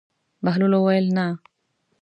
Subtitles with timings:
[0.43, 1.25] بهلول وویل: نه.